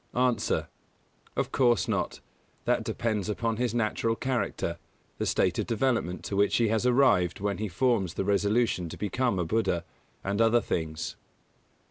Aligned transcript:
_A. 0.51 0.67
Of 1.35 1.51
course 1.51 1.87
not: 1.87 2.21
that 2.65 2.83
depends 2.83 3.29
upon 3.29 3.57
his 3.57 3.75
natural 3.75 4.15
character, 4.15 4.79
the 5.19 5.27
state 5.27 5.59
of 5.59 5.67
development 5.67 6.23
to 6.23 6.35
which 6.35 6.55
he 6.57 6.69
has 6.69 6.87
arrived 6.87 7.39
when 7.39 7.59
he 7.59 7.67
forms 7.67 8.15
the 8.15 8.25
resolution 8.25 8.89
to 8.89 8.97
become 8.97 9.37
a 9.37 9.45
Buddha, 9.45 9.85
and 10.23 10.41
other 10.41 10.59
things. 10.59 11.17